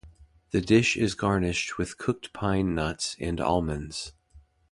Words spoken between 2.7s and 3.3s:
nuts